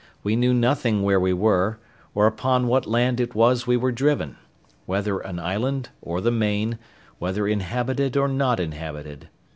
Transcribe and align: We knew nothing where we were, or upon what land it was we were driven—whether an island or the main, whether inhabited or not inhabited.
We 0.23 0.35
knew 0.35 0.51
nothing 0.55 1.03
where 1.03 1.19
we 1.19 1.31
were, 1.31 1.77
or 2.15 2.25
upon 2.25 2.65
what 2.65 2.87
land 2.87 3.19
it 3.19 3.35
was 3.35 3.67
we 3.67 3.77
were 3.77 3.91
driven—whether 3.91 5.19
an 5.19 5.37
island 5.39 5.89
or 6.01 6.21
the 6.21 6.31
main, 6.31 6.79
whether 7.19 7.47
inhabited 7.47 8.17
or 8.17 8.27
not 8.27 8.59
inhabited. 8.59 9.29